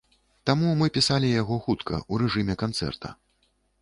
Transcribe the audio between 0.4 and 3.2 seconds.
Таму мы пісалі яго хутка, у рэжыме канцэрта.